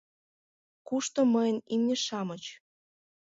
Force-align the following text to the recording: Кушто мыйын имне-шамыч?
Кушто 0.87 1.19
мыйын 1.33 1.57
имне-шамыч? 1.73 2.43